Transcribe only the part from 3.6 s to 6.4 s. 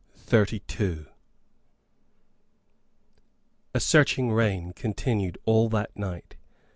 A searching rain continued all that night.